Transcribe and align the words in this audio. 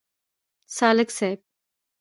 سالک 0.75 1.09
صیب. 1.17 1.39